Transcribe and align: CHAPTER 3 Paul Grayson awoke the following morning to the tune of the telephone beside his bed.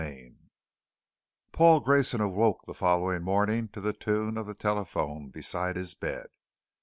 CHAPTER 0.01 0.15
3 0.19 0.35
Paul 1.51 1.79
Grayson 1.81 2.21
awoke 2.21 2.65
the 2.65 2.73
following 2.73 3.21
morning 3.21 3.67
to 3.67 3.79
the 3.79 3.93
tune 3.93 4.35
of 4.35 4.47
the 4.47 4.55
telephone 4.55 5.29
beside 5.29 5.75
his 5.75 5.93
bed. 5.93 6.25